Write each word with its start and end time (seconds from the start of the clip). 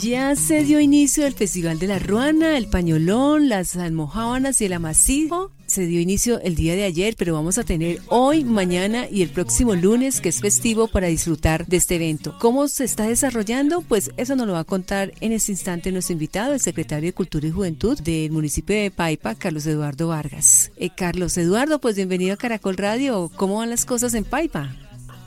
Ya 0.00 0.36
se 0.36 0.62
dio 0.62 0.78
inicio 0.78 1.26
el 1.26 1.32
Festival 1.32 1.78
de 1.78 1.86
la 1.86 1.98
Ruana, 1.98 2.58
el 2.58 2.68
Pañolón, 2.68 3.48
las 3.48 3.76
almohábanas 3.76 4.60
y 4.60 4.66
el 4.66 4.74
amasijo. 4.74 5.50
Se 5.66 5.86
dio 5.86 6.00
inicio 6.00 6.38
el 6.40 6.54
día 6.54 6.74
de 6.74 6.84
ayer, 6.84 7.14
pero 7.16 7.32
vamos 7.32 7.56
a 7.56 7.64
tener 7.64 8.02
hoy, 8.08 8.44
mañana 8.44 9.06
y 9.10 9.22
el 9.22 9.30
próximo 9.30 9.74
lunes, 9.74 10.20
que 10.20 10.28
es 10.28 10.40
festivo, 10.40 10.86
para 10.86 11.06
disfrutar 11.06 11.66
de 11.66 11.78
este 11.78 11.94
evento. 11.94 12.36
¿Cómo 12.38 12.68
se 12.68 12.84
está 12.84 13.06
desarrollando? 13.06 13.80
Pues 13.80 14.10
eso 14.18 14.36
nos 14.36 14.46
lo 14.46 14.52
va 14.52 14.60
a 14.60 14.64
contar 14.64 15.14
en 15.20 15.32
este 15.32 15.52
instante 15.52 15.90
nuestro 15.90 16.12
invitado, 16.12 16.52
el 16.52 16.60
secretario 16.60 17.08
de 17.08 17.14
Cultura 17.14 17.48
y 17.48 17.52
Juventud 17.52 17.98
del 17.98 18.30
municipio 18.30 18.76
de 18.76 18.90
Paipa, 18.90 19.34
Carlos 19.34 19.64
Eduardo 19.64 20.08
Vargas. 20.08 20.72
Eh, 20.76 20.90
Carlos 20.94 21.38
Eduardo, 21.38 21.80
pues 21.80 21.96
bienvenido 21.96 22.34
a 22.34 22.36
Caracol 22.36 22.76
Radio. 22.76 23.30
¿Cómo 23.34 23.56
van 23.56 23.70
las 23.70 23.86
cosas 23.86 24.12
en 24.12 24.24
Paipa? 24.24 24.76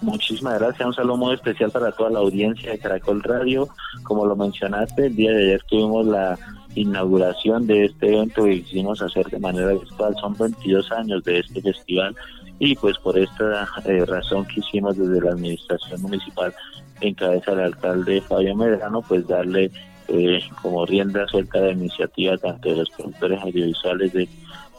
Muchísimas 0.01 0.59
gracias. 0.59 0.87
Un 0.87 0.93
saludo 0.93 1.17
muy 1.17 1.33
especial 1.33 1.71
para 1.71 1.91
toda 1.91 2.09
la 2.09 2.19
audiencia 2.19 2.71
de 2.71 2.79
Caracol 2.79 3.21
Radio. 3.21 3.67
Como 4.03 4.25
lo 4.25 4.35
mencionaste, 4.35 5.07
el 5.07 5.15
día 5.15 5.31
de 5.31 5.43
ayer 5.43 5.63
tuvimos 5.67 6.05
la 6.05 6.37
inauguración 6.75 7.67
de 7.67 7.85
este 7.85 8.07
evento 8.07 8.45
que 8.45 8.63
quisimos 8.63 9.01
hacer 9.01 9.25
de 9.27 9.39
manera 9.39 9.73
virtual. 9.73 10.15
Son 10.21 10.35
22 10.37 10.91
años 10.93 11.23
de 11.23 11.39
este 11.39 11.61
festival 11.61 12.15
y 12.59 12.75
pues 12.75 12.97
por 12.99 13.17
esta 13.17 13.67
eh, 13.85 14.05
razón 14.05 14.45
quisimos 14.45 14.97
desde 14.97 15.21
la 15.21 15.31
administración 15.31 16.01
municipal 16.01 16.53
en 17.01 17.13
cabeza 17.15 17.51
del 17.51 17.65
alcalde 17.65 18.21
Fabio 18.21 18.55
Medrano 18.55 19.01
pues 19.01 19.25
darle 19.27 19.71
eh, 20.09 20.41
como 20.61 20.85
rienda 20.85 21.25
suelta 21.27 21.59
de 21.61 21.71
iniciativa 21.71 22.37
tanto 22.37 22.69
de 22.69 22.75
los 22.77 22.89
productores 22.89 23.41
audiovisuales 23.41 24.11
de 24.11 24.27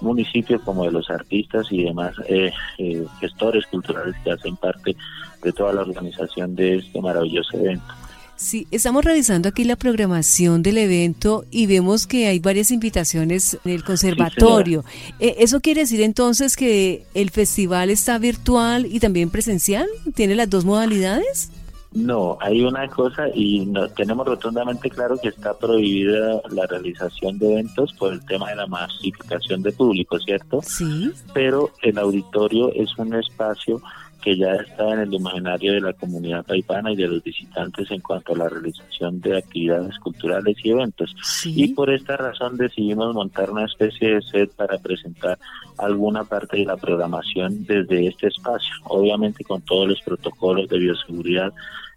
municipio 0.00 0.60
como 0.62 0.84
de 0.84 0.92
los 0.92 1.10
artistas 1.10 1.66
y 1.70 1.84
demás 1.84 2.14
eh, 2.28 2.52
eh, 2.78 3.04
gestores 3.20 3.66
culturales 3.66 4.14
que 4.24 4.32
hacen 4.32 4.56
parte 4.56 4.96
de 5.42 5.52
toda 5.52 5.72
la 5.72 5.82
organización 5.82 6.54
de 6.54 6.76
este 6.78 7.00
maravilloso 7.00 7.56
evento. 7.56 7.94
Sí, 8.40 8.66
estamos 8.70 9.04
revisando 9.04 9.50
aquí 9.50 9.64
la 9.64 9.76
programación 9.76 10.62
del 10.62 10.78
evento 10.78 11.44
y 11.50 11.66
vemos 11.66 12.06
que 12.06 12.26
hay 12.26 12.38
varias 12.38 12.70
invitaciones 12.70 13.58
en 13.66 13.72
el 13.72 13.84
conservatorio. 13.84 14.82
Eh, 15.18 15.36
¿Eso 15.40 15.60
quiere 15.60 15.82
decir 15.82 16.00
entonces 16.00 16.56
que 16.56 17.04
el 17.12 17.28
festival 17.28 17.90
está 17.90 18.16
virtual 18.16 18.86
y 18.86 18.98
también 18.98 19.28
presencial? 19.28 19.86
¿Tiene 20.14 20.36
las 20.36 20.48
dos 20.48 20.64
modalidades? 20.64 21.50
No, 21.92 22.38
hay 22.40 22.62
una 22.62 22.86
cosa 22.88 23.24
y 23.34 23.66
no, 23.66 23.88
tenemos 23.88 24.24
rotundamente 24.24 24.88
claro 24.88 25.18
que 25.20 25.28
está 25.28 25.58
prohibida 25.58 26.40
la 26.50 26.66
realización 26.66 27.36
de 27.38 27.52
eventos 27.52 27.92
por 27.94 28.12
el 28.12 28.24
tema 28.26 28.50
de 28.50 28.56
la 28.56 28.66
masificación 28.68 29.62
de 29.62 29.72
público, 29.72 30.18
¿cierto? 30.20 30.60
Sí. 30.62 31.10
Pero 31.34 31.70
el 31.82 31.98
auditorio 31.98 32.72
es 32.74 32.96
un 32.96 33.14
espacio 33.14 33.82
que 34.20 34.36
ya 34.36 34.52
está 34.54 34.92
en 34.92 35.00
el 35.00 35.14
imaginario 35.14 35.72
de 35.72 35.80
la 35.80 35.92
comunidad 35.92 36.44
paipana 36.44 36.92
y 36.92 36.96
de 36.96 37.08
los 37.08 37.22
visitantes 37.22 37.90
en 37.90 38.00
cuanto 38.00 38.34
a 38.34 38.38
la 38.38 38.48
realización 38.48 39.20
de 39.20 39.38
actividades 39.38 39.98
culturales 39.98 40.56
y 40.62 40.70
eventos. 40.70 41.14
Y 41.44 41.68
por 41.74 41.90
esta 41.90 42.16
razón 42.16 42.56
decidimos 42.56 43.14
montar 43.14 43.50
una 43.50 43.64
especie 43.64 44.14
de 44.14 44.22
set 44.22 44.50
para 44.54 44.78
presentar 44.78 45.38
alguna 45.78 46.24
parte 46.24 46.58
de 46.58 46.64
la 46.64 46.76
programación 46.76 47.64
desde 47.64 48.08
este 48.08 48.28
espacio, 48.28 48.74
obviamente 48.84 49.44
con 49.44 49.62
todos 49.62 49.88
los 49.88 50.00
protocolos 50.02 50.68
de 50.68 50.78
bioseguridad 50.78 51.52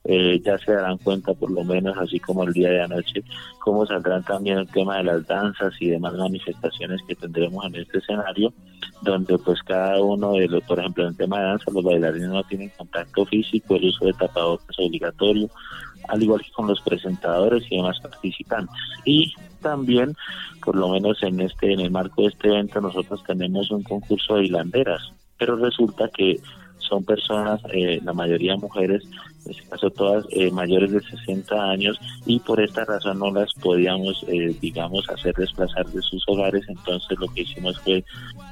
eh, 0.05 0.41
ya 0.43 0.57
se 0.57 0.73
darán 0.73 0.97
cuenta 0.97 1.33
por 1.33 1.49
lo 1.49 1.63
menos 1.63 1.97
así 1.97 2.19
como 2.19 2.43
el 2.43 2.51
día 2.51 2.69
de 2.69 2.81
anoche 2.81 3.23
cómo 3.59 3.85
saldrán 3.85 4.23
también 4.23 4.57
el 4.57 4.67
tema 4.67 4.97
de 4.97 5.03
las 5.03 5.25
danzas 5.27 5.73
y 5.79 5.89
demás 5.89 6.13
manifestaciones 6.15 7.01
que 7.07 7.15
tendremos 7.15 7.65
en 7.65 7.75
este 7.75 7.99
escenario 7.99 8.53
donde 9.01 9.37
pues 9.37 9.61
cada 9.63 10.01
uno 10.01 10.33
de 10.33 10.47
los 10.47 10.63
por 10.63 10.79
ejemplo 10.79 11.03
en 11.03 11.11
el 11.11 11.17
tema 11.17 11.39
de 11.39 11.45
danza 11.45 11.71
los 11.71 11.83
bailarines 11.83 12.27
no 12.27 12.43
tienen 12.43 12.71
contacto 12.77 13.25
físico 13.25 13.75
el 13.75 13.85
uso 13.85 14.05
de 14.05 14.13
tapabocas 14.13 14.77
obligatorio 14.77 15.49
al 16.09 16.21
igual 16.21 16.41
que 16.41 16.51
con 16.51 16.67
los 16.67 16.81
presentadores 16.81 17.63
y 17.69 17.77
demás 17.77 17.97
participantes. 18.01 18.75
Y 19.05 19.33
también 19.61 20.13
por 20.65 20.75
lo 20.75 20.89
menos 20.89 21.23
en 21.23 21.39
este 21.39 21.71
en 21.71 21.79
el 21.79 21.91
marco 21.91 22.23
de 22.23 22.27
este 22.27 22.49
evento 22.49 22.81
nosotros 22.81 23.23
tenemos 23.23 23.71
un 23.71 23.83
concurso 23.83 24.35
de 24.35 24.45
hilanderas 24.45 25.13
pero 25.37 25.55
resulta 25.55 26.09
que 26.09 26.39
son 26.93 27.03
personas, 27.03 27.59
eh, 27.73 27.99
la 28.03 28.13
mayoría 28.13 28.55
mujeres, 28.55 29.03
en 29.45 29.51
este 29.51 29.63
caso 29.67 29.89
todas 29.89 30.25
eh, 30.29 30.51
mayores 30.51 30.91
de 30.91 31.01
60 31.01 31.55
años, 31.55 31.99
y 32.27 32.39
por 32.39 32.61
esta 32.61 32.85
razón 32.85 33.17
no 33.17 33.31
las 33.31 33.51
podíamos, 33.55 34.23
eh, 34.27 34.55
digamos, 34.61 35.09
hacer 35.09 35.33
desplazar 35.33 35.87
de 35.87 36.01
sus 36.03 36.23
hogares. 36.27 36.63
Entonces 36.67 37.17
lo 37.19 37.27
que 37.33 37.41
hicimos 37.41 37.79
fue 37.79 38.03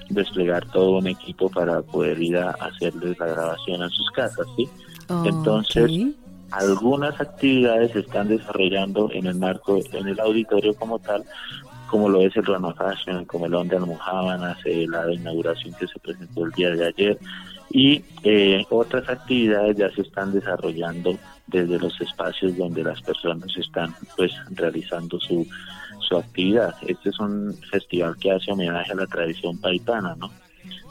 desplegar 0.09 0.65
todo 0.71 0.97
un 0.97 1.07
equipo 1.07 1.49
para 1.49 1.81
poder 1.83 2.19
ir 2.19 2.37
a 2.37 2.49
hacerles 2.51 3.17
la 3.19 3.27
grabación 3.27 3.83
a 3.83 3.89
sus 3.89 4.09
casas, 4.11 4.47
¿sí? 4.57 4.67
Entonces, 5.25 5.91
algunas 6.51 7.19
actividades 7.19 7.91
se 7.91 7.99
están 7.99 8.29
desarrollando 8.29 9.09
en 9.11 9.27
el 9.27 9.35
marco, 9.35 9.77
en 9.91 10.07
el 10.07 10.19
auditorio 10.19 10.73
como 10.73 10.99
tal, 10.99 11.25
como 11.91 12.07
lo 12.07 12.21
es 12.21 12.35
el 12.37 12.45
Rano 12.45 12.73
Fashion, 12.73 13.27
el 13.45 13.53
Onda 13.53 13.75
Almohábanas, 13.75 14.57
la 14.65 15.13
inauguración 15.13 15.75
que 15.75 15.87
se 15.87 15.99
presentó 15.99 16.45
el 16.45 16.51
día 16.51 16.69
de 16.71 16.87
ayer, 16.87 17.19
y 17.69 18.01
eh, 18.23 18.65
otras 18.69 19.07
actividades 19.09 19.75
ya 19.75 19.89
se 19.91 20.01
están 20.01 20.31
desarrollando 20.31 21.17
desde 21.47 21.77
los 21.77 21.99
espacios 21.99 22.55
donde 22.55 22.83
las 22.83 23.01
personas 23.01 23.55
están 23.57 23.93
pues 24.15 24.31
realizando 24.51 25.19
su, 25.19 25.45
su 25.99 26.17
actividad. 26.17 26.73
Este 26.87 27.09
es 27.09 27.19
un 27.19 27.53
festival 27.69 28.15
que 28.17 28.31
hace 28.31 28.51
homenaje 28.51 28.93
a 28.93 28.95
la 28.95 29.07
tradición 29.07 29.59
paitana, 29.59 30.15
¿no? 30.17 30.31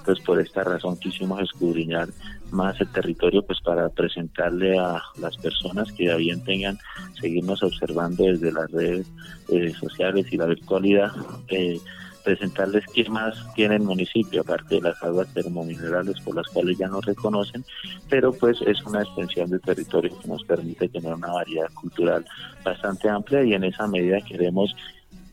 Pues 0.05 0.19
por 0.21 0.41
esta 0.41 0.65
razón 0.65 0.99
quisimos 0.99 1.41
escudriñar 1.43 2.09
más 2.51 2.81
el 2.81 2.89
territorio 2.89 3.43
pues 3.43 3.61
para 3.61 3.89
presentarle 3.89 4.79
a 4.79 5.01
las 5.21 5.37
personas 5.37 5.93
que 5.93 6.13
bien 6.17 6.43
tengan 6.43 6.79
seguirnos 7.21 7.63
observando 7.63 8.25
desde 8.25 8.53
las 8.53 8.71
redes 8.71 9.07
eh, 9.49 9.73
sociales 9.79 10.27
y 10.31 10.37
la 10.37 10.47
virtualidad 10.47 11.13
eh, 11.49 11.79
presentarles 12.25 12.85
qué 12.95 13.09
más 13.09 13.35
tiene 13.55 13.77
el 13.77 13.83
municipio, 13.83 14.43
aparte 14.43 14.77
de 14.77 14.83
las 14.83 15.03
aguas 15.03 15.33
termominerales 15.33 16.21
por 16.21 16.37
las 16.37 16.47
cuales 16.49 16.79
ya 16.79 16.89
nos 16.89 17.05
reconocen, 17.05 17.65
pero 18.09 18.33
pues 18.33 18.61
es 18.67 18.83
una 18.85 19.03
extensión 19.03 19.51
de 19.51 19.59
territorio 19.59 20.19
que 20.19 20.29
nos 20.29 20.45
permite 20.45 20.89
tener 20.89 21.15
una 21.15 21.33
variedad 21.33 21.71
cultural 21.75 22.25
bastante 22.65 23.09
amplia 23.09 23.43
y 23.43 23.55
en 23.55 23.65
esa 23.65 23.87
medida 23.87 24.21
queremos 24.21 24.75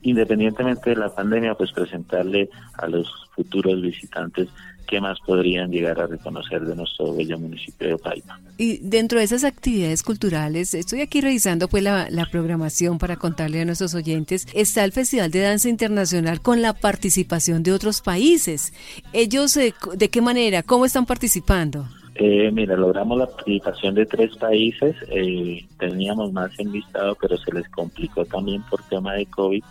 independientemente 0.09 0.91
de 0.91 0.95
la 0.95 1.13
pandemia, 1.13 1.55
pues 1.55 1.71
presentarle 1.71 2.49
a 2.73 2.87
los 2.87 3.07
futuros 3.35 3.81
visitantes 3.81 4.47
qué 4.87 5.01
más 5.01 5.19
podrían 5.19 5.69
llegar 5.69 5.99
a 5.99 6.07
reconocer 6.07 6.61
de 6.61 6.75
nuestro 6.75 7.13
bello 7.13 7.37
municipio 7.37 7.89
de 7.89 7.97
Paipa. 7.97 8.39
Y 8.57 8.77
dentro 8.77 9.19
de 9.19 9.25
esas 9.25 9.43
actividades 9.43 10.01
culturales, 10.01 10.73
estoy 10.73 11.01
aquí 11.01 11.19
revisando 11.19 11.67
pues 11.67 11.83
la, 11.83 12.07
programación 12.31 12.97
para 12.97 13.17
contarle 13.17 13.61
a 13.61 13.65
nuestros 13.65 13.93
oyentes, 13.95 14.47
está 14.53 14.83
el 14.85 14.93
Festival 14.93 15.29
de 15.29 15.41
Danza 15.41 15.69
Internacional 15.69 16.41
con 16.41 16.61
la 16.61 16.73
participación 16.73 17.63
de 17.63 17.73
otros 17.73 18.01
países. 18.01 18.73
¿Ellos 19.13 19.55
eh, 19.57 19.73
de 19.95 20.09
qué 20.09 20.21
manera? 20.21 20.63
¿Cómo 20.63 20.85
están 20.85 21.05
participando? 21.05 21.85
Eh, 22.15 22.49
mira, 22.51 22.75
logramos 22.75 23.17
la 23.17 23.27
participación 23.27 23.93
de 23.93 24.05
tres 24.07 24.35
países, 24.37 24.95
eh, 25.09 25.65
teníamos 25.77 26.33
más 26.33 26.49
enlistado, 26.57 27.15
pero 27.21 27.37
se 27.37 27.53
les 27.53 27.69
complicó 27.69 28.25
también 28.25 28.63
por 28.63 28.81
tema 28.83 29.13
de 29.13 29.27
COVID. 29.27 29.63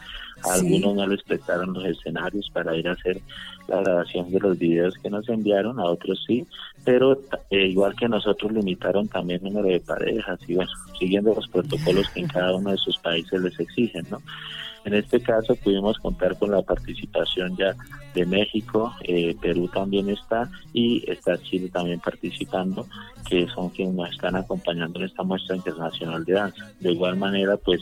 Algunos 0.45 0.95
no 0.95 1.07
les 1.07 1.23
prestaron 1.23 1.73
los 1.73 1.85
escenarios 1.85 2.51
para 2.53 2.77
ir 2.77 2.89
a 2.89 2.93
hacer 2.93 3.21
la 3.69 3.81
grabación 3.81 4.31
de 4.31 4.41
los 4.41 4.59
videos 4.59 4.95
que 5.03 5.11
nos 5.11 5.29
enviaron, 5.29 5.81
a 5.81 5.85
otros 5.85 6.23
sí, 6.27 6.47
pero 6.85 7.21
eh, 7.51 7.67
igual 7.67 7.95
que 7.97 8.09
nosotros 8.09 8.53
limitaron 8.53 9.09
también 9.09 9.45
el 9.45 9.53
número 9.53 9.69
de 9.69 9.81
parejas 9.81 10.39
y 10.47 10.55
bueno, 10.55 10.71
siguiendo 10.99 11.35
los 11.35 11.49
protocolos 11.49 12.09
que 12.11 12.21
en 12.21 12.29
cada 12.29 12.55
uno 12.55 12.71
de 12.71 12.79
sus 12.79 12.97
países 12.99 13.41
les 13.41 13.59
exigen, 13.59 14.07
¿no? 14.11 14.21
En 14.87 14.95
este 14.95 15.21
caso 15.21 15.57
pudimos 15.57 15.99
contar 15.99 16.39
con 16.39 16.53
la 16.53 16.63
participación 16.63 17.57
ya 17.57 17.75
de 18.15 18.25
México, 18.25 18.95
eh, 19.03 19.35
Perú 19.43 19.67
también 19.67 20.09
está 20.09 20.49
y 20.73 21.03
está 21.11 21.37
Chile 21.39 21.69
también 21.71 21.99
participando, 21.99 22.87
que 23.29 23.49
son 23.49 23.71
quienes 23.71 23.97
nos 23.97 24.11
están 24.13 24.37
acompañando 24.37 25.01
en 25.01 25.07
esta 25.07 25.25
muestra 25.25 25.57
internacional 25.57 26.25
de 26.25 26.33
danza. 26.35 26.71
De 26.79 26.93
igual 26.93 27.17
manera, 27.17 27.57
pues 27.57 27.81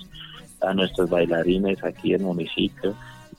a 0.66 0.74
nuestros 0.74 1.08
bailarines 1.10 1.82
aquí 1.84 2.14
en 2.14 2.20
el 2.20 2.26
municipio, 2.26 2.94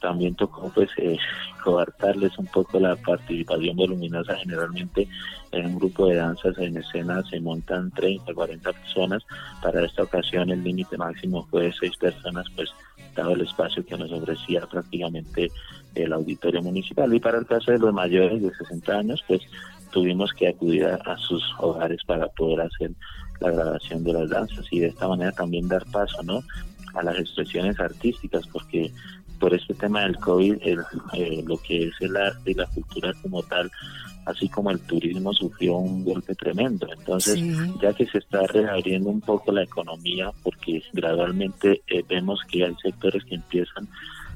también 0.05 0.35
tocó 0.35 0.69
pues 0.73 0.89
eh, 0.97 1.17
coartarles 1.63 2.37
un 2.37 2.45
poco 2.47 2.79
la 2.79 2.95
participación 2.95 3.75
voluminosa 3.75 4.35
generalmente 4.35 5.07
en 5.51 5.65
un 5.65 5.75
grupo 5.79 6.07
de 6.07 6.15
danzas 6.15 6.57
en 6.59 6.77
escena. 6.77 7.23
Se 7.29 7.39
montan 7.39 7.91
30 7.91 8.33
40 8.33 8.71
personas. 8.71 9.23
Para 9.61 9.83
esta 9.83 10.03
ocasión 10.03 10.51
el 10.51 10.63
límite 10.63 10.97
máximo 10.97 11.47
fue 11.49 11.63
de 11.63 11.73
6 11.73 11.97
personas 11.97 12.45
pues 12.55 12.69
dado 13.15 13.31
el 13.31 13.41
espacio 13.41 13.85
que 13.85 13.97
nos 13.97 14.11
ofrecía 14.11 14.61
prácticamente 14.67 15.49
el 15.95 16.13
auditorio 16.13 16.61
municipal. 16.61 17.13
Y 17.13 17.19
para 17.19 17.39
el 17.39 17.45
caso 17.45 17.71
de 17.71 17.79
los 17.79 17.93
mayores 17.93 18.41
de 18.41 18.53
60 18.53 18.93
años 18.93 19.23
pues 19.27 19.41
tuvimos 19.91 20.33
que 20.33 20.49
acudir 20.49 20.85
a 20.85 21.17
sus 21.17 21.43
hogares 21.59 22.01
para 22.05 22.27
poder 22.27 22.61
hacer 22.61 22.91
la 23.39 23.51
grabación 23.51 24.03
de 24.03 24.13
las 24.13 24.29
danzas 24.29 24.65
y 24.71 24.79
de 24.79 24.87
esta 24.87 25.07
manera 25.07 25.31
también 25.31 25.67
dar 25.67 25.85
paso 25.91 26.21
no 26.23 26.41
a 26.95 27.03
las 27.03 27.19
expresiones 27.19 27.79
artísticas 27.79 28.47
porque 28.47 28.91
por 29.39 29.53
este 29.53 29.73
tema 29.73 30.01
del 30.01 30.17
COVID, 30.17 30.55
eh, 30.61 31.43
lo 31.45 31.57
que 31.57 31.87
es 31.87 31.93
el 31.99 32.15
arte 32.15 32.51
y 32.51 32.53
la 32.53 32.67
cultura 32.67 33.13
como 33.21 33.43
tal, 33.43 33.69
así 34.25 34.49
como 34.49 34.71
el 34.71 34.79
turismo 34.79 35.33
sufrió 35.33 35.75
un 35.77 36.03
golpe 36.03 36.35
tremendo. 36.35 36.87
Entonces, 36.91 37.39
ya 37.81 37.93
que 37.93 38.05
se 38.07 38.19
está 38.19 38.41
reabriendo 38.47 39.09
un 39.09 39.21
poco 39.21 39.51
la 39.51 39.63
economía, 39.63 40.31
porque 40.43 40.81
gradualmente 40.93 41.83
eh, 41.87 42.03
vemos 42.07 42.39
que 42.49 42.65
hay 42.65 42.75
sectores 42.81 43.23
que 43.25 43.35
empiezan 43.35 43.87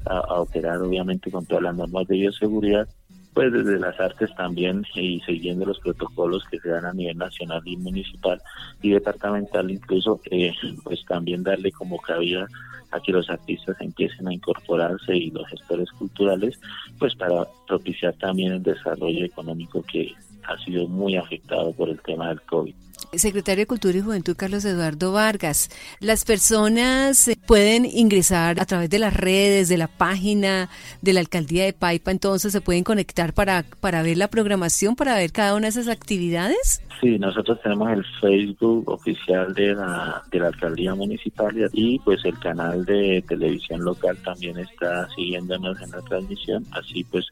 a, 0.06 0.40
operar 0.40 0.80
obviamente 0.80 1.30
con 1.30 1.44
todas 1.46 1.64
las 1.64 1.74
normas 1.74 2.06
de 2.06 2.16
bioseguridad, 2.16 2.88
pues 3.32 3.52
desde 3.52 3.78
las 3.78 3.98
artes 4.00 4.30
también 4.36 4.84
y 4.94 5.20
siguiendo 5.20 5.64
los 5.64 5.78
protocolos 5.78 6.44
que 6.50 6.58
se 6.58 6.68
dan 6.68 6.84
a 6.84 6.92
nivel 6.92 7.18
nacional 7.18 7.62
y 7.64 7.76
municipal 7.76 8.42
y 8.82 8.90
departamental 8.90 9.70
incluso, 9.70 10.20
eh, 10.30 10.52
pues 10.82 11.04
también 11.06 11.42
darle 11.42 11.70
como 11.70 11.98
cabida 11.98 12.46
a 12.90 13.00
que 13.00 13.12
los 13.12 13.30
artistas 13.30 13.76
empiecen 13.80 14.26
a 14.26 14.34
incorporarse 14.34 15.16
y 15.16 15.30
los 15.30 15.46
gestores 15.48 15.90
culturales, 15.92 16.58
pues 16.98 17.14
para 17.14 17.46
propiciar 17.66 18.14
también 18.14 18.52
el 18.52 18.62
desarrollo 18.62 19.24
económico 19.24 19.82
que 19.82 20.12
ha 20.50 20.64
sido 20.64 20.86
muy 20.88 21.16
afectado 21.16 21.72
por 21.72 21.88
el 21.88 22.00
tema 22.00 22.28
del 22.28 22.42
COVID 22.42 22.74
secretario 23.18 23.62
de 23.62 23.66
Cultura 23.66 23.98
y 23.98 24.00
Juventud 24.00 24.36
Carlos 24.36 24.64
Eduardo 24.64 25.12
Vargas. 25.12 25.70
Las 26.00 26.24
personas 26.24 27.30
pueden 27.46 27.84
ingresar 27.84 28.60
a 28.60 28.66
través 28.66 28.90
de 28.90 28.98
las 28.98 29.14
redes, 29.14 29.68
de 29.68 29.78
la 29.78 29.88
página 29.88 30.68
de 31.02 31.12
la 31.12 31.20
alcaldía 31.20 31.64
de 31.64 31.72
Paipa, 31.72 32.10
entonces 32.10 32.52
se 32.52 32.60
pueden 32.60 32.84
conectar 32.84 33.32
para, 33.32 33.64
para 33.80 34.02
ver 34.02 34.16
la 34.16 34.28
programación, 34.28 34.96
para 34.96 35.16
ver 35.16 35.32
cada 35.32 35.54
una 35.54 35.62
de 35.62 35.70
esas 35.70 35.88
actividades. 35.88 36.82
Sí, 37.00 37.18
nosotros 37.18 37.60
tenemos 37.62 37.90
el 37.90 38.04
Facebook 38.20 38.88
oficial 38.88 39.54
de 39.54 39.74
la, 39.74 40.22
de 40.30 40.38
la 40.38 40.48
alcaldía 40.48 40.94
municipal 40.94 41.50
y 41.72 41.98
pues 42.00 42.24
el 42.24 42.38
canal 42.38 42.84
de 42.84 43.24
televisión 43.26 43.82
local 43.82 44.18
también 44.22 44.58
está 44.58 45.08
siguiéndonos 45.14 45.80
en 45.80 45.90
la 45.90 46.02
transmisión, 46.02 46.64
así 46.72 47.04
pues 47.04 47.26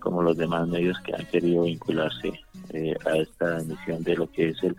como 0.00 0.22
los 0.22 0.36
demás 0.36 0.66
medios 0.66 0.98
que 1.00 1.14
han 1.14 1.24
querido 1.26 1.62
vincularse 1.62 2.41
eh, 2.72 2.96
a 3.04 3.16
esta 3.16 3.60
emisión 3.60 4.02
de 4.02 4.16
lo 4.16 4.30
que 4.30 4.50
es 4.50 4.62
el 4.62 4.76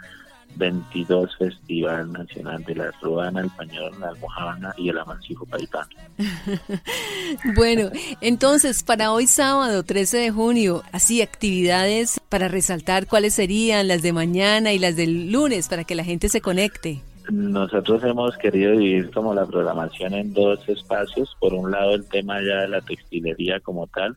22 0.56 1.36
Festival 1.38 2.12
Nacional 2.12 2.64
de 2.64 2.76
la 2.76 2.92
Ruana, 3.02 3.42
el 3.42 3.50
Pañol, 3.50 4.00
la 4.00 4.10
Almohábana 4.10 4.74
y 4.78 4.90
el 4.90 4.98
Amancijo 4.98 5.46
Paitano. 5.46 5.90
bueno, 7.56 7.90
entonces 8.22 8.84
para 8.84 9.12
hoy 9.12 9.28
sábado 9.28 9.84
13 9.84 10.18
de 10.18 10.32
junio, 10.32 10.84
así 10.92 11.22
actividades 11.22 12.20
para 12.30 12.48
resaltar 12.48 13.08
cuáles 13.08 13.34
serían 13.34 13.88
las 13.88 14.02
de 14.02 14.14
mañana 14.14 14.74
y 14.74 14.80
las 14.80 14.96
del 14.96 15.32
lunes 15.32 15.68
para 15.68 15.84
que 15.84 15.96
la 15.96 16.04
gente 16.04 16.30
se 16.30 16.42
conecte. 16.42 17.02
Nosotros 17.30 18.04
hemos 18.04 18.38
querido 18.38 18.74
dividir 18.74 19.12
como 19.12 19.34
la 19.34 19.46
programación 19.46 20.14
en 20.14 20.34
dos 20.34 20.60
espacios. 20.68 21.36
Por 21.40 21.54
un 21.54 21.72
lado 21.72 21.96
el 21.96 22.06
tema 22.06 22.42
ya 22.42 22.62
de 22.62 22.68
la 22.68 22.82
textilería 22.82 23.60
como 23.62 23.88
tal 23.88 24.16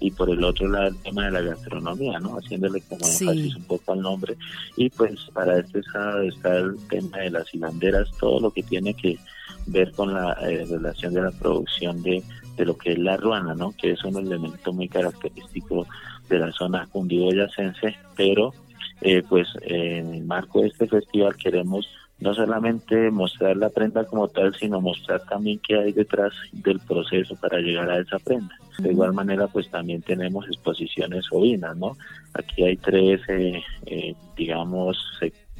y 0.00 0.10
por 0.10 0.30
el 0.30 0.42
otro 0.42 0.68
lado 0.68 0.88
el 0.88 0.96
tema 1.02 1.26
de 1.26 1.30
la 1.32 1.40
gastronomía, 1.40 2.18
¿no? 2.18 2.36
Haciéndole 2.36 2.80
como 2.82 3.06
énfasis 3.06 3.56
un 3.56 3.64
poco 3.64 3.92
al 3.92 4.00
nombre. 4.00 4.36
Y 4.76 4.90
pues 4.90 5.14
para 5.32 5.58
este 5.58 5.82
sábado 5.84 6.22
está 6.22 6.56
el 6.56 6.76
tema 6.88 7.18
de 7.18 7.30
las 7.30 7.54
hilanderas, 7.54 8.10
todo 8.18 8.40
lo 8.40 8.50
que 8.50 8.62
tiene 8.62 8.92
que 8.94 9.18
ver 9.66 9.92
con 9.92 10.12
la 10.14 10.32
eh, 10.42 10.66
relación 10.68 11.14
de 11.14 11.22
la 11.22 11.30
producción 11.30 12.02
de, 12.02 12.22
de 12.56 12.64
lo 12.64 12.76
que 12.76 12.92
es 12.92 12.98
la 12.98 13.16
ruana, 13.16 13.54
¿no? 13.54 13.72
Que 13.80 13.92
es 13.92 14.04
un 14.04 14.16
elemento 14.16 14.72
muy 14.72 14.88
característico 14.88 15.86
de 16.28 16.38
la 16.38 16.52
zona 16.52 16.88
cundiboyacense, 16.90 17.96
pero 18.16 18.52
eh, 19.00 19.22
pues 19.28 19.46
en 19.62 20.14
el 20.14 20.24
marco 20.24 20.60
de 20.60 20.68
este 20.68 20.88
festival 20.88 21.36
queremos 21.36 21.88
no 22.20 22.34
solamente 22.34 23.10
mostrar 23.10 23.56
la 23.56 23.70
prenda 23.70 24.04
como 24.04 24.28
tal, 24.28 24.54
sino 24.54 24.80
mostrar 24.80 25.24
también 25.26 25.60
qué 25.66 25.78
hay 25.78 25.92
detrás 25.92 26.32
del 26.52 26.80
proceso 26.80 27.36
para 27.36 27.58
llegar 27.58 27.90
a 27.90 28.00
esa 28.00 28.18
prenda. 28.18 28.54
De 28.78 28.90
igual 28.90 29.12
manera, 29.12 29.46
pues 29.46 29.70
también 29.70 30.02
tenemos 30.02 30.46
exposiciones 30.46 31.26
ovinas, 31.30 31.76
¿no? 31.76 31.96
Aquí 32.34 32.64
hay 32.64 32.76
tres, 32.76 33.20
eh, 33.28 33.62
eh, 33.86 34.14
digamos, 34.36 34.98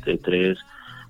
de 0.05 0.19
tres 0.19 0.59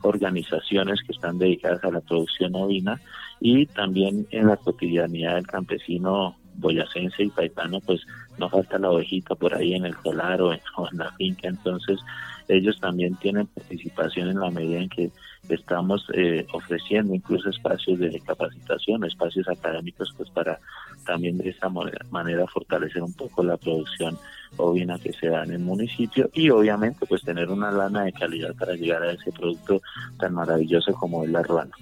organizaciones 0.03 1.01
que 1.03 1.13
están 1.13 1.39
dedicadas 1.39 1.83
a 1.85 1.91
la 1.91 2.01
producción 2.01 2.55
ovina 2.55 3.01
y 3.41 3.67
también 3.67 4.27
en 4.31 4.47
la 4.47 4.57
cotidianidad 4.57 5.35
del 5.37 5.47
campesino 5.47 6.37
boyacense 6.55 7.23
y 7.23 7.31
paitano, 7.31 7.81
pues 7.81 8.01
no 8.39 8.49
falta 8.49 8.79
la 8.79 8.91
ovejita 8.91 9.35
por 9.35 9.55
ahí 9.55 9.75
en 9.75 9.87
el 9.87 9.95
solar 10.03 10.41
o 10.43 10.53
en 10.53 10.61
la 10.93 11.13
finca, 11.13 11.49
entonces 11.49 12.01
ellos 12.49 12.79
también 12.81 13.15
tienen 13.17 13.47
participación 13.47 14.29
en 14.29 14.41
la 14.41 14.51
medida 14.51 14.81
en 14.81 14.89
que 14.89 15.11
estamos 15.49 16.07
eh, 16.15 16.47
ofreciendo 16.53 17.15
incluso 17.15 17.51
espacios 17.51 17.99
de 17.99 18.21
capacitación, 18.21 19.05
espacios 19.05 19.49
académicos, 19.49 20.13
pues 20.17 20.31
para 20.31 20.59
también 21.05 21.39
de 21.39 21.51
esta 21.51 21.69
manera 21.69 22.47
fortalecer 22.47 23.03
un 23.03 23.13
poco 23.13 23.43
la 23.43 23.57
producción 23.57 24.19
ovina 24.57 24.99
que 24.99 25.13
se 25.13 25.29
da 25.29 25.45
en 25.45 25.53
el 25.53 25.59
municipio 25.61 26.31
y 26.35 26.51
obviamente 26.51 27.07
pues 27.07 27.23
tener 27.23 27.49
una 27.49 27.71
lana 27.71 28.05
de 28.05 28.13
calidad 28.13 28.55
para 28.55 28.75
llegar 28.75 29.03
a 29.03 29.13
ese 29.13 29.33
producto 29.33 29.81
tan 30.19 30.35
maravilloso 30.35 30.93
como 30.95 31.25
es 31.25 31.31
la 31.31 31.43
ruana. 31.43 31.73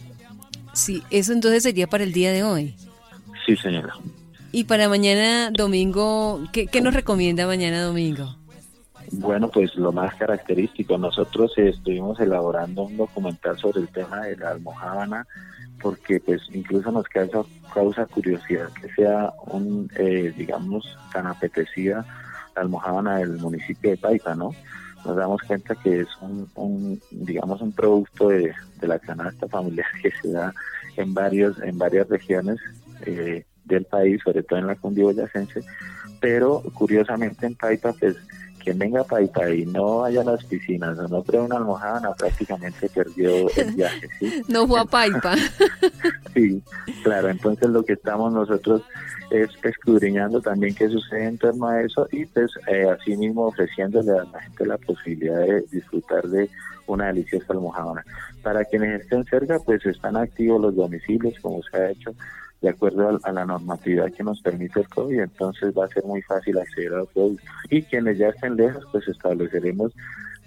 Sí, 0.72 1.02
eso 1.10 1.32
entonces 1.32 1.62
sería 1.62 1.86
para 1.86 2.04
el 2.04 2.12
día 2.12 2.32
de 2.32 2.42
hoy. 2.42 2.74
Sí, 3.44 3.56
señora. 3.56 3.94
Y 4.52 4.64
para 4.64 4.88
mañana 4.88 5.50
domingo, 5.50 6.44
¿qué, 6.52 6.66
qué 6.66 6.80
nos 6.80 6.94
recomienda 6.94 7.46
mañana 7.46 7.82
domingo? 7.82 8.36
Bueno, 9.18 9.48
pues 9.48 9.74
lo 9.76 9.92
más 9.92 10.14
característico, 10.16 10.98
nosotros 10.98 11.52
estuvimos 11.56 12.20
elaborando 12.20 12.82
un 12.82 12.98
documental 12.98 13.56
sobre 13.56 13.80
el 13.80 13.88
tema 13.88 14.20
de 14.20 14.36
la 14.36 14.50
almohábana, 14.50 15.26
porque 15.80 16.20
pues 16.20 16.42
incluso 16.52 16.90
nos 16.92 17.06
causa, 17.08 17.42
causa 17.72 18.04
curiosidad 18.06 18.68
que 18.80 18.92
sea 18.94 19.32
un, 19.46 19.90
eh, 19.96 20.34
digamos, 20.36 20.98
tan 21.14 21.26
apetecida 21.26 22.04
la 22.54 22.62
almohábana 22.62 23.18
del 23.18 23.38
municipio 23.38 23.90
de 23.90 23.96
Paipa, 23.96 24.34
¿no? 24.34 24.50
Nos 25.06 25.16
damos 25.16 25.40
cuenta 25.42 25.74
que 25.76 26.00
es 26.00 26.08
un, 26.20 27.00
digamos, 27.10 27.62
un 27.62 27.72
producto 27.72 28.28
de, 28.28 28.52
la 28.82 28.98
canasta 28.98 29.48
familiar 29.48 29.86
que 30.02 30.10
se 30.10 30.30
da 30.30 30.52
en 30.96 31.14
varios, 31.14 31.58
en 31.62 31.78
varias 31.78 32.06
regiones 32.08 32.58
eh, 33.06 33.46
del 33.64 33.84
país, 33.86 34.20
sobre 34.22 34.42
todo 34.42 34.58
en 34.58 34.66
la 34.66 34.76
cundiboyacense, 34.76 35.62
pero 36.20 36.62
curiosamente 36.74 37.46
en 37.46 37.54
Paipa, 37.54 37.94
pues 37.98 38.16
quien 38.66 38.80
venga 38.80 39.02
a 39.02 39.04
Paipa 39.04 39.48
y 39.48 39.64
no 39.64 39.98
vaya 39.98 40.22
a 40.22 40.24
las 40.24 40.44
piscinas 40.44 40.98
o 40.98 41.06
no 41.06 41.22
pruebe 41.22 41.46
una 41.46 41.58
almohada, 41.58 42.12
prácticamente 42.14 42.88
perdió 42.88 43.48
el 43.56 43.74
viaje. 43.76 44.08
¿sí? 44.18 44.42
no 44.48 44.66
fue 44.66 44.80
a 44.80 44.84
Paipa. 44.84 45.36
sí, 46.34 46.60
claro, 47.04 47.28
entonces 47.28 47.68
lo 47.68 47.84
que 47.84 47.92
estamos 47.92 48.32
nosotros 48.32 48.82
es 49.30 49.50
escudriñando 49.62 50.40
también 50.40 50.74
qué 50.74 50.88
sucede 50.88 51.26
en 51.26 51.38
torno 51.38 51.68
a 51.68 51.80
eso 51.80 52.08
y 52.10 52.26
pues 52.26 52.50
eh, 52.66 52.88
así 52.90 53.16
mismo 53.16 53.46
ofreciéndole 53.46 54.10
a 54.10 54.24
la 54.24 54.40
gente 54.40 54.66
la 54.66 54.78
posibilidad 54.78 55.38
de 55.38 55.62
disfrutar 55.70 56.24
de 56.24 56.50
una 56.88 57.06
deliciosa 57.06 57.52
almohada. 57.52 58.04
Para 58.42 58.64
quienes 58.64 59.02
estén 59.02 59.24
cerca, 59.26 59.60
pues 59.60 59.86
están 59.86 60.16
activos 60.16 60.60
los 60.60 60.74
domicilios, 60.74 61.34
como 61.40 61.62
se 61.62 61.76
ha 61.76 61.90
hecho 61.90 62.12
de 62.60 62.68
acuerdo 62.70 63.20
a, 63.22 63.32
la 63.32 63.44
normatividad 63.44 64.12
que 64.12 64.24
nos 64.24 64.40
permite 64.40 64.80
el 64.80 64.88
COVID, 64.88 65.20
entonces 65.20 65.74
va 65.76 65.84
a 65.84 65.88
ser 65.88 66.04
muy 66.04 66.22
fácil 66.22 66.58
acceder 66.58 66.94
al 66.94 67.08
COVID. 67.08 67.38
Y 67.70 67.82
quienes 67.82 68.18
ya 68.18 68.28
estén 68.28 68.56
lejos, 68.56 68.84
pues 68.90 69.06
estableceremos 69.08 69.92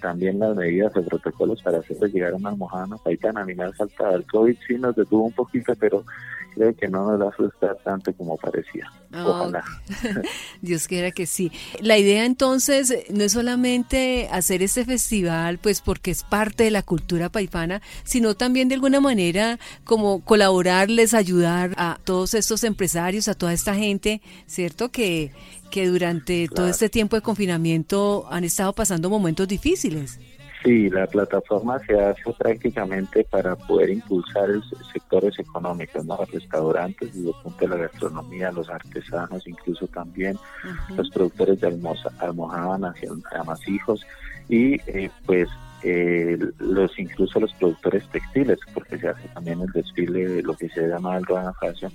también 0.02 0.40
las 0.40 0.56
medidas 0.56 0.94
de 0.94 1.02
protocolos 1.02 1.62
para 1.62 1.80
hacerles 1.80 2.14
llegar 2.14 2.34
a 2.34 2.38
una 2.38 2.50
almohada 2.50 2.88
no 2.88 3.02
tan 3.22 3.38
animal 3.38 3.74
saltada. 3.76 4.16
El 4.16 4.26
COVID 4.26 4.56
sí 4.68 4.76
nos 4.76 4.96
detuvo 4.96 5.26
un 5.26 5.34
poquito, 5.34 5.74
pero 5.80 6.04
creo 6.60 6.76
que 6.76 6.88
no 6.90 7.10
nos 7.10 7.22
va 7.22 7.30
a 7.30 7.32
frustrar 7.32 7.78
tanto 7.86 8.14
como 8.14 8.36
parecía. 8.36 8.92
Ojalá. 9.14 9.64
Dios 10.62 10.90
quiera 10.90 11.12
que 11.12 11.26
sí. 11.26 11.54
La 11.80 11.98
idea 11.98 12.26
entonces 12.26 12.94
no 13.10 13.24
es 13.24 13.32
solamente 13.32 14.28
hacer 14.30 14.62
este 14.62 14.84
festival, 14.84 15.58
pues 15.60 15.80
porque 15.80 16.12
es 16.12 16.24
parte 16.24 16.66
de 16.66 16.72
la 16.72 16.84
cultura 16.84 17.30
paipana, 17.30 17.82
sino 18.04 18.36
también 18.36 18.68
de 18.68 18.76
alguna 18.76 19.00
manera 19.00 19.58
como 19.86 20.22
colaborarles, 20.26 21.14
ayudar 21.14 21.72
a 21.78 21.98
todos 22.04 22.34
estos 22.34 22.66
empresarios, 22.66 23.30
a 23.30 23.36
toda 23.36 23.54
esta 23.54 23.74
gente, 23.74 24.22
¿cierto? 24.46 24.90
Que, 24.90 25.32
que 25.72 25.88
durante 25.88 26.50
todo 26.50 26.68
este 26.68 26.90
tiempo 26.90 27.16
de 27.16 27.22
confinamiento 27.22 28.28
han 28.30 28.44
estado 28.44 28.74
pasando 28.74 29.10
momentos 29.10 29.48
difíciles. 29.48 30.20
Sí, 30.64 30.90
la 30.90 31.08
plataforma 31.08 31.80
se 31.80 31.98
hace 31.98 32.22
prácticamente 32.38 33.24
para 33.24 33.56
poder 33.56 33.92
impulsar 33.92 34.50
el 34.50 34.62
sectores 34.92 35.40
económicos, 35.40 36.06
¿no? 36.06 36.18
Los 36.18 36.32
restaurantes, 36.32 37.14
desde 37.14 37.30
el 37.30 37.36
punto 37.42 37.60
de 37.60 37.68
la 37.70 37.78
gastronomía, 37.78 38.52
los 38.52 38.70
artesanos, 38.70 39.48
incluso 39.48 39.88
también 39.88 40.38
los 40.98 41.10
productores 41.12 41.62
de 41.62 41.68
almoza, 41.68 42.10
almohadas 42.20 42.96
amasijos 43.40 44.06
y 44.50 44.74
eh, 44.88 45.10
pues 45.26 45.48
eh, 45.84 46.38
los 46.58 47.00
incluso 47.00 47.40
los 47.40 47.54
productores 47.54 48.06
textiles, 48.10 48.60
porque 48.74 48.98
se 48.98 49.08
hace 49.08 49.30
también 49.30 49.62
el 49.62 49.72
desfile 49.72 50.28
de 50.28 50.44
lo 50.44 50.56
que 50.56 50.68
se 50.70 50.88
llama 50.88 51.18
el 51.18 51.26
Ruana 51.26 51.54
Fashion 51.54 51.92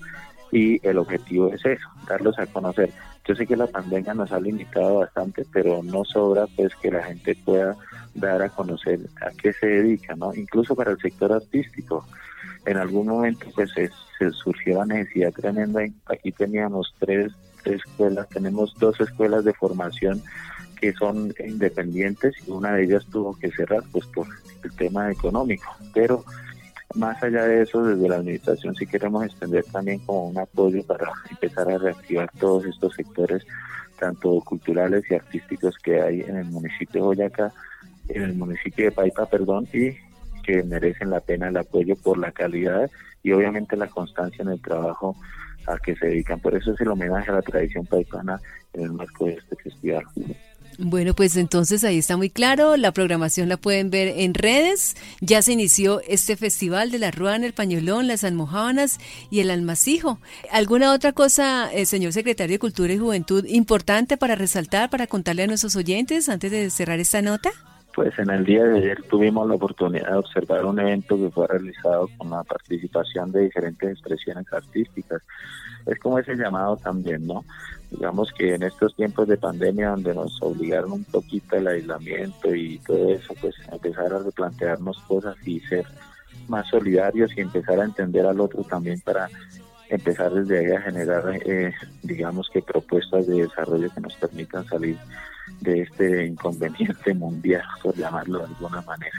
y 0.55 0.79
el 0.87 0.99
objetivo 0.99 1.53
es 1.53 1.67
eso, 1.67 1.89
darlos 2.09 2.39
a 2.39 2.47
conocer. 2.47 2.89
Yo 3.27 3.35
sé 3.35 3.45
que 3.45 3.57
la 3.57 3.67
pandemia 3.67 4.15
nos 4.15 4.31
ha 4.31 4.39
limitado 4.39 5.01
bastante, 5.01 5.45
pero 5.53 5.83
no 5.83 6.05
sobra 6.05 6.47
pues 6.55 6.73
que 6.77 6.93
la 6.93 7.03
gente 7.03 7.37
pueda 7.45 7.77
dar 8.15 8.41
a 8.41 8.49
conocer 8.51 9.01
a 9.21 9.31
qué 9.33 9.53
se 9.53 9.67
dedica, 9.67 10.15
¿no? 10.15 10.33
Incluso 10.33 10.77
para 10.77 10.93
el 10.93 10.99
sector 10.99 11.33
artístico. 11.33 12.07
En 12.67 12.77
algún 12.77 13.09
momento 13.09 13.47
pues 13.53 13.73
se, 13.73 13.91
surgió 14.31 14.79
la 14.79 14.87
necesidad 14.87 15.33
tremenda. 15.33 15.81
Aquí 16.07 16.31
teníamos 16.31 16.95
tres, 17.01 17.33
tres 17.65 17.83
escuelas, 17.85 18.29
tenemos 18.29 18.79
dos 18.79 19.01
escuelas 19.01 19.45
de 19.45 19.55
formación 19.55 20.23
que 20.81 20.93
son 20.93 21.35
independientes 21.45 22.37
y 22.47 22.53
una 22.53 22.75
de 22.75 22.85
ellas 22.85 23.05
tuvo 23.07 23.37
que 23.37 23.51
cerrar 23.51 23.83
pues 23.91 24.07
por 24.07 24.29
el 24.63 24.71
tema 24.77 25.11
económico. 25.11 25.75
Pero 25.93 26.25
más 26.95 27.23
allá 27.23 27.45
de 27.45 27.63
eso, 27.63 27.85
desde 27.85 28.09
la 28.09 28.17
administración 28.17 28.75
sí 28.75 28.87
queremos 28.87 29.25
extender 29.25 29.65
también 29.65 29.99
como 30.01 30.29
un 30.29 30.39
apoyo 30.39 30.85
para 30.85 31.11
empezar 31.31 31.71
a 31.71 31.79
reactivar 31.79 32.31
todos 32.39 32.67
estos 32.67 32.95
sectores, 32.95 33.45
tanto 33.99 34.41
culturales 34.41 35.05
y 35.11 35.15
artísticos 35.15 35.77
que 35.79 36.01
hay 36.01 36.21
en 36.21 36.37
el 36.37 36.47
municipio 36.47 37.01
de 37.01 37.07
Boyacá, 37.07 37.53
en 38.09 38.23
el 38.23 38.35
municipio 38.35 38.87
de 38.87 38.93
Paipa, 38.93 39.27
perdón, 39.27 39.67
y 39.73 39.93
que 40.45 40.63
merecen 40.63 41.11
la 41.11 41.21
pena 41.21 41.49
el 41.49 41.57
apoyo 41.57 41.97
por 41.97 42.19
la 42.19 42.31
calidad 42.33 42.91
y 43.23 43.33
obviamente 43.33 43.77
la 43.77 43.89
constancia 43.89 44.43
en 44.43 44.51
el 44.51 44.61
trabajo 44.61 45.17
a 45.67 45.79
que 45.79 45.97
se 45.97 46.07
dedican. 46.07 46.41
Por 46.41 46.55
eso 46.55 46.73
es 46.73 46.81
el 46.81 46.89
homenaje 46.89 47.31
a 47.31 47.35
la 47.35 47.43
tradición 47.43 47.87
paipana 47.87 48.39
en 48.75 48.83
el 48.83 48.93
marco 48.93 49.27
de 49.27 49.35
este 49.35 49.57
festival. 49.57 50.05
Bueno, 50.79 51.15
pues 51.15 51.37
entonces 51.37 51.85
ahí 51.85 51.99
está 51.99 52.17
muy 52.17 52.31
claro, 52.31 52.77
la 52.77 52.91
programación 52.91 53.49
la 53.49 53.57
pueden 53.57 53.91
ver 53.91 54.09
en 54.17 54.35
redes, 54.35 54.97
ya 55.21 55.41
se 55.41 55.53
inició 55.53 56.01
este 56.09 56.37
festival 56.37 56.91
de 56.91 56.99
la 56.99 57.13
Ruana, 57.13 57.47
el 57.47 57.53
Pañolón, 57.53 58.09
las 58.09 58.25
almohábanas 58.25 58.99
y 59.31 59.41
el 59.41 59.51
almacijo. 59.51 60.19
¿Alguna 60.51 60.93
otra 60.93 61.13
cosa, 61.13 61.73
eh, 61.73 61.87
señor 61.87 62.13
secretario 62.13 62.55
de 62.55 62.59
Cultura 62.59 62.93
y 62.93 62.99
Juventud, 62.99 63.45
importante 63.47 64.17
para 64.17 64.35
resaltar, 64.35 64.91
para 64.91 65.07
contarle 65.07 65.45
a 65.45 65.47
nuestros 65.47 65.77
oyentes 65.77 66.29
antes 66.29 66.51
de 66.51 66.71
cerrar 66.71 66.99
esta 66.99 67.23
nota? 67.23 67.51
Pues 67.95 68.19
en 68.19 68.29
el 68.31 68.45
día 68.45 68.65
de 68.65 68.79
ayer 68.79 69.03
tuvimos 69.05 69.47
la 69.49 69.55
oportunidad 69.55 70.11
de 70.11 70.17
observar 70.17 70.65
un 70.65 70.81
evento 70.81 71.17
que 71.17 71.31
fue 71.31 71.47
realizado 71.47 72.09
con 72.19 72.31
la 72.31 72.43
participación 72.43 73.31
de 73.31 73.43
diferentes 73.43 73.89
expresiones 73.89 74.53
artísticas. 74.53 75.23
Es 75.87 75.99
como 75.99 76.19
ese 76.19 76.35
llamado 76.35 76.77
también, 76.77 77.27
¿no? 77.27 77.45
Digamos 77.91 78.33
que 78.33 78.55
en 78.55 78.63
estos 78.63 78.95
tiempos 78.97 79.29
de 79.29 79.37
pandemia 79.37 79.91
donde 79.91 80.15
nos 80.15 80.41
obligaron 80.43 80.93
un 80.93 81.05
poquito 81.05 81.57
el 81.57 81.67
aislamiento 81.67 82.55
y 82.55 82.79
todo 82.79 83.11
eso, 83.11 83.35
pues 83.41 83.55
empezar 83.71 84.13
a 84.13 84.19
replantearnos 84.19 84.99
cosas 85.03 85.37
y 85.47 85.61
ser 85.61 85.87
más 86.49 86.69
solidarios 86.69 87.31
y 87.37 87.41
empezar 87.41 87.81
a 87.81 87.85
entender 87.85 88.27
al 88.27 88.41
otro 88.41 88.63
también 88.65 89.01
para 89.01 89.29
empezar 89.89 90.33
desde 90.33 90.59
ahí 90.59 90.73
a 90.73 90.81
generar, 90.81 91.41
eh, 91.45 91.73
digamos 92.03 92.49
que 92.53 92.63
propuestas 92.63 93.27
de 93.27 93.43
desarrollo 93.43 93.91
que 93.95 94.01
nos 94.01 94.15
permitan 94.17 94.67
salir 94.67 94.97
de 95.61 95.83
este 95.83 96.27
inconveniente 96.27 97.15
mundial, 97.15 97.63
por 97.83 97.95
llamarlo 97.97 98.39
de 98.39 98.45
alguna 98.47 98.81
manera. 98.83 99.17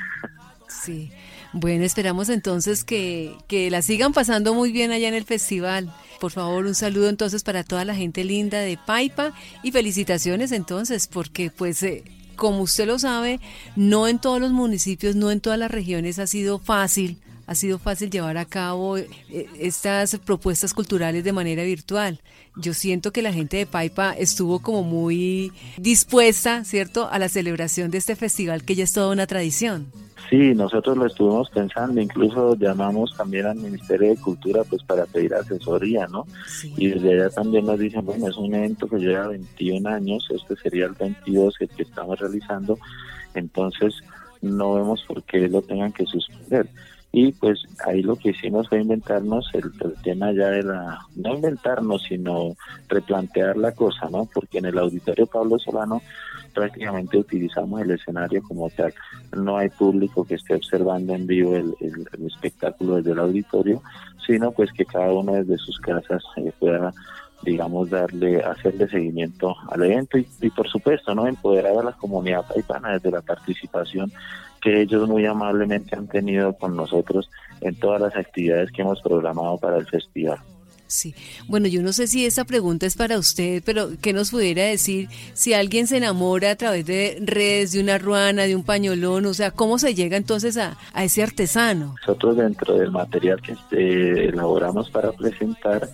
Sí, 0.67 1.11
bueno, 1.53 1.83
esperamos 1.83 2.29
entonces 2.29 2.83
que, 2.83 3.35
que 3.47 3.69
la 3.69 3.81
sigan 3.81 4.13
pasando 4.13 4.53
muy 4.53 4.71
bien 4.71 4.91
allá 4.91 5.07
en 5.07 5.13
el 5.13 5.23
festival. 5.23 5.93
Por 6.19 6.31
favor, 6.31 6.65
un 6.65 6.75
saludo 6.75 7.09
entonces 7.09 7.43
para 7.43 7.63
toda 7.63 7.85
la 7.85 7.95
gente 7.95 8.23
linda 8.23 8.59
de 8.59 8.77
Paipa 8.77 9.33
y 9.63 9.71
felicitaciones 9.71 10.51
entonces, 10.51 11.07
porque 11.07 11.51
pues... 11.51 11.81
Eh, 11.83 12.03
como 12.35 12.63
usted 12.63 12.85
lo 12.85 12.99
sabe, 12.99 13.39
no 13.77 14.09
en 14.09 14.19
todos 14.19 14.41
los 14.41 14.51
municipios, 14.51 15.15
no 15.15 15.31
en 15.31 15.39
todas 15.39 15.57
las 15.57 15.71
regiones 15.71 16.19
ha 16.19 16.27
sido 16.27 16.59
fácil 16.59 17.17
ha 17.47 17.55
sido 17.55 17.77
fácil 17.79 18.09
llevar 18.09 18.37
a 18.37 18.45
cabo 18.45 18.97
eh, 18.97 19.07
estas 19.59 20.17
propuestas 20.19 20.73
culturales 20.73 21.23
de 21.23 21.33
manera 21.33 21.63
virtual. 21.63 22.19
Yo 22.55 22.73
siento 22.73 23.11
que 23.11 23.21
la 23.21 23.33
gente 23.33 23.57
de 23.57 23.65
Paipa 23.65 24.13
estuvo 24.13 24.59
como 24.59 24.83
muy 24.83 25.51
dispuesta, 25.77 26.63
¿cierto?, 26.63 27.09
a 27.09 27.19
la 27.19 27.29
celebración 27.29 27.91
de 27.91 27.97
este 27.97 28.15
festival 28.15 28.63
que 28.63 28.75
ya 28.75 28.85
es 28.85 28.93
toda 28.93 29.11
una 29.11 29.27
tradición. 29.27 29.87
Sí, 30.29 30.55
nosotros 30.55 30.97
lo 30.97 31.05
estuvimos 31.05 31.49
pensando, 31.51 32.01
incluso 32.01 32.55
llamamos 32.55 33.15
también 33.15 33.45
al 33.45 33.57
Ministerio 33.57 34.09
de 34.09 34.15
Cultura 34.15 34.63
pues 34.63 34.81
para 34.83 35.05
pedir 35.05 35.35
asesoría, 35.35 36.07
¿no? 36.07 36.25
Y 36.77 36.87
desde 36.87 37.13
allá 37.13 37.29
también 37.29 37.65
nos 37.67 37.77
dicen, 37.77 38.03
bueno, 38.03 38.27
es 38.27 38.35
un 38.35 38.55
evento 38.55 38.87
que 38.87 38.97
lleva 38.97 39.27
21 39.27 39.87
años, 39.87 40.27
este 40.31 40.55
sería 40.55 40.85
el 40.85 40.93
22 40.93 41.55
el 41.59 41.69
que 41.69 41.83
estamos 41.83 42.19
realizando, 42.19 42.79
entonces 43.35 43.93
no 44.41 44.73
vemos 44.73 45.03
por 45.07 45.21
qué 45.23 45.47
lo 45.47 45.61
tengan 45.61 45.91
que 45.91 46.05
suspender 46.05 46.67
y 47.17 47.31
pues 47.31 47.63
ahí 47.85 48.03
lo 48.03 48.17
que 48.17 48.31
hicimos 48.31 48.67
fue 48.67 48.81
inventarnos 48.81 49.49
el, 49.53 49.71
tema 50.03 50.33
ya 50.33 50.49
de 50.49 50.63
la, 50.63 50.99
no 51.15 51.33
inventarnos, 51.33 52.03
sino 52.03 52.57
replantear 52.89 53.55
la 53.55 53.71
cosa, 53.71 54.09
¿no? 54.11 54.27
Porque 54.33 54.57
en 54.57 54.65
el 54.65 54.77
auditorio 54.77 55.25
Pablo 55.25 55.57
Solano 55.57 56.01
prácticamente 56.53 57.17
utilizamos 57.17 57.81
el 57.81 57.91
escenario 57.91 58.43
como 58.43 58.69
tal. 58.69 58.93
No 59.33 59.55
hay 59.55 59.69
público 59.69 60.25
que 60.25 60.35
esté 60.35 60.55
observando 60.55 61.15
en 61.15 61.25
vivo 61.25 61.55
el, 61.55 61.73
espectáculo 62.27 62.97
desde 62.97 63.13
el 63.13 63.19
auditorio, 63.19 63.81
sino 64.27 64.51
pues 64.51 64.73
que 64.73 64.83
cada 64.83 65.13
uno 65.13 65.35
desde 65.35 65.57
sus 65.57 65.79
casas 65.79 66.21
eh, 66.35 66.51
pueda 66.59 66.93
digamos, 67.43 67.89
darle, 67.91 68.43
hacerle 68.43 68.89
seguimiento 68.89 69.55
al 69.69 69.83
evento 69.83 70.17
y, 70.17 70.27
y, 70.41 70.49
por 70.49 70.67
supuesto, 70.67 71.13
¿no? 71.13 71.27
Empoderar 71.27 71.77
a 71.77 71.83
la 71.83 71.91
comunidad 71.91 72.45
paipana 72.47 72.93
desde 72.93 73.11
la 73.11 73.21
participación 73.21 74.11
que 74.65 74.81
ellos 74.81 75.07
muy 75.07 75.27
amablemente 75.27 75.95
han 75.95 76.07
tenido 76.07 76.57
con 76.57 76.75
nosotros 76.75 77.29
en 77.61 77.75
todas 77.75 78.01
las 78.01 78.15
actividades 78.15 78.71
que 78.71 78.81
hemos 78.81 78.99
programado 78.99 79.59
para 79.59 79.77
el 79.77 79.85
festival. 79.85 80.39
Sí, 80.87 81.15
bueno, 81.47 81.67
yo 81.67 81.81
no 81.81 81.93
sé 81.93 82.05
si 82.05 82.25
esa 82.25 82.45
pregunta 82.45 82.85
es 82.85 82.95
para 82.95 83.17
usted, 83.17 83.63
pero 83.65 83.89
¿qué 84.01 84.13
nos 84.13 84.29
pudiera 84.29 84.63
decir 84.63 85.09
si 85.33 85.53
alguien 85.53 85.87
se 85.87 85.97
enamora 85.97 86.51
a 86.51 86.55
través 86.55 86.85
de 86.85 87.17
redes, 87.21 87.71
de 87.71 87.81
una 87.81 87.97
ruana, 87.97 88.43
de 88.43 88.55
un 88.55 88.63
pañolón? 88.63 89.25
O 89.25 89.33
sea, 89.33 89.49
¿cómo 89.49 89.79
se 89.79 89.95
llega 89.95 90.15
entonces 90.15 90.57
a, 90.57 90.77
a 90.93 91.03
ese 91.03 91.23
artesano? 91.23 91.95
Nosotros 92.01 92.37
dentro 92.37 92.77
del 92.77 92.91
material 92.91 93.41
que 93.41 93.53
este, 93.53 94.29
elaboramos 94.29 94.91
para 94.91 95.11
presentar, 95.11 95.89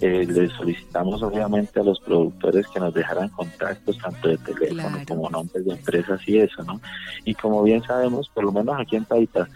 eh, 0.00 0.26
le 0.26 0.48
solicitamos 0.50 1.22
obviamente 1.22 1.80
a 1.80 1.84
los 1.84 2.00
productores 2.00 2.66
que 2.66 2.80
nos 2.80 2.92
dejaran 2.92 3.30
contactos 3.30 3.96
tanto 3.98 4.28
de 4.28 4.36
teléfono 4.38 4.98
como 5.08 5.30
nombres 5.30 5.64
de 5.64 5.72
empresas 5.72 6.20
y 6.26 6.38
eso, 6.38 6.62
¿no? 6.64 6.80
Y 7.24 7.34
como 7.34 7.62
bien 7.62 7.82
sabemos, 7.82 8.28
por 8.28 8.44
lo 8.44 8.52
menos 8.52 8.76
aquí 8.78 8.96
en 8.96 9.04
Paita, 9.04 9.48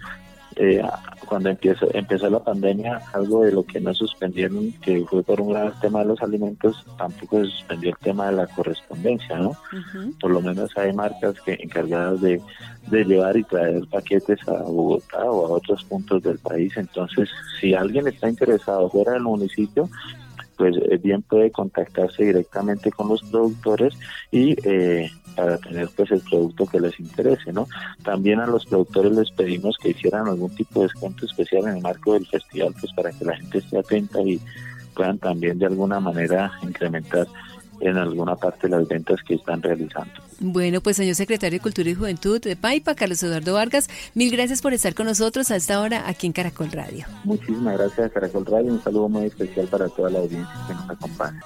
eh, 0.59 0.83
cuando 1.27 1.50
empezó, 1.50 1.87
empezó 1.95 2.29
la 2.29 2.43
pandemia, 2.43 3.00
algo 3.12 3.45
de 3.45 3.53
lo 3.53 3.65
que 3.65 3.81
no 3.81 3.95
suspendieron, 3.95 4.73
que 4.83 5.05
fue 5.09 5.23
por 5.23 5.41
un 5.41 5.53
gran 5.53 5.79
tema 5.81 6.00
de 6.00 6.07
los 6.07 6.23
alimentos, 6.23 6.85
tampoco 6.97 7.45
se 7.45 7.50
suspendió 7.50 7.91
el 7.91 7.97
tema 7.99 8.27
de 8.27 8.37
la 8.37 8.47
correspondencia, 8.49 9.38
¿no? 9.38 9.53
Por 10.21 10.33
lo 10.33 10.41
menos 10.41 10.77
hay 10.77 10.93
marcas 10.93 11.41
que 11.43 11.59
encargadas 11.61 12.21
de, 12.21 12.41
de 12.91 13.05
llevar 13.05 13.37
y 13.37 13.45
traer 13.45 13.87
paquetes 13.88 14.41
a 14.49 14.62
Bogotá 14.62 15.25
o 15.25 15.47
a 15.47 15.50
otros 15.50 15.85
puntos 15.85 16.23
del 16.23 16.38
país. 16.38 16.77
Entonces, 16.77 17.29
si 17.61 17.75
alguien 17.75 18.09
está 18.09 18.29
interesado 18.29 18.91
fuera 18.91 19.12
del 19.12 19.23
municipio, 19.23 19.88
pues 20.59 20.77
eh, 20.77 20.99
bien 20.99 21.23
puede 21.23 21.50
contactarse 21.53 22.25
directamente 22.25 22.91
con 22.91 23.09
los 23.09 23.23
productores 23.23 23.95
y 24.31 24.57
eh, 24.69 25.09
para 25.37 25.57
tener 25.59 25.88
pues 25.97 26.11
el 26.11 26.21
producto 26.21 26.67
que 26.67 26.81
les 26.81 26.99
interese, 26.99 27.53
¿no? 27.53 27.69
También 28.03 28.41
a 28.41 28.47
los 28.47 28.67
productores 28.67 29.12
les 29.12 29.31
pedimos 29.31 29.79
que 29.79 29.91
hicieran 29.91 30.27
algún 30.27 30.55
tipo 30.55 30.81
de 30.81 30.87
descuento 30.87 31.25
especial 31.25 31.69
en 31.69 31.77
el 31.77 31.83
marco 31.83 32.15
del 32.15 32.27
festival, 32.27 32.75
pues 32.79 32.93
para 32.93 33.12
que 33.12 33.25
la 33.25 33.37
gente 33.37 33.59
esté 33.59 33.79
atenta 33.79 34.21
y 34.21 34.41
puedan 34.95 35.19
también 35.19 35.59
de 35.61 35.67
alguna 35.67 36.00
manera 36.00 36.50
incrementar 36.62 37.29
en 37.81 37.97
alguna 37.97 38.35
parte 38.35 38.69
las 38.69 38.87
ventas 38.88 39.23
que 39.23 39.35
están 39.35 39.62
realizando. 39.62 40.27
Bueno, 40.40 40.80
pues 40.80 40.97
señor 40.97 41.16
secretario 41.16 41.59
de 41.59 41.62
Cultura 41.62 41.90
y 41.90 41.95
Juventud 41.95 42.40
de 42.40 42.54
Paipa, 42.54 42.95
Carlos 42.95 43.23
Eduardo 43.23 43.54
Vargas, 43.54 43.88
mil 44.14 44.30
gracias 44.30 44.62
por 44.62 44.73
estar 44.73 44.95
con 44.95 45.07
nosotros 45.07 45.50
a 45.50 45.57
esta 45.57 45.80
hora 45.80 46.09
aquí 46.09 46.26
en 46.26 46.33
Caracol 46.33 46.71
Radio. 46.71 47.07
Muchísimas 47.25 47.76
gracias 47.76 48.12
Caracol 48.12 48.47
Radio, 48.47 48.73
un 48.73 48.83
saludo 48.83 49.09
muy 49.09 49.26
especial 49.26 49.66
para 49.66 49.88
toda 49.88 50.11
la 50.11 50.21
audiencia 50.21 50.54
que 50.68 50.75
nos 50.75 50.90
acompaña. 50.90 51.40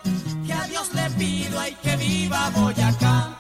Que 0.46 0.52
a 0.52 0.66
Dios 0.66 0.90
le 0.94 1.11
pido, 1.18 1.58
ay 1.58 1.76
que 1.82 1.96
viva 1.96 2.50
Boyacá. 2.50 3.31